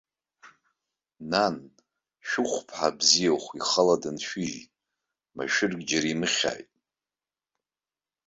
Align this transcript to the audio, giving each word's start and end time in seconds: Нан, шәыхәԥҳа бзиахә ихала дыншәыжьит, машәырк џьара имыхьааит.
Нан, 1.31 1.55
шәыхәԥҳа 2.27 2.89
бзиахә 2.97 3.49
ихала 3.59 3.95
дыншәыжьит, 4.01 4.69
машәырк 5.35 5.79
џьара 5.89 6.07
имыхьааит. 6.13 6.71